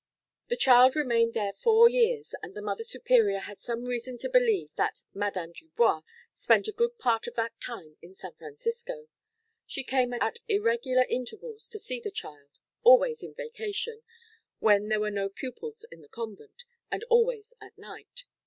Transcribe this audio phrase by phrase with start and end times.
[0.47, 4.73] "The child remained there four years, and the Mother Superior had some reason to believe
[4.75, 6.01] that 'Madame Dubois'
[6.33, 9.09] spent a good part of that time in San Francisco.
[9.67, 12.49] She came at irregular intervals to see the child
[12.81, 14.01] always in vacation,
[14.57, 18.25] when there were no pupils in the convent, and always at night.